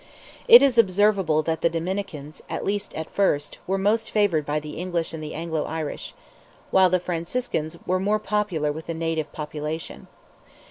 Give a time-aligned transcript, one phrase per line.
[0.47, 4.79] It is observable that the Dominicans, at least at first, were most favoured by the
[4.79, 6.15] English and the Anglo Irish;
[6.71, 10.07] while the Franciscans were more popular with the native population.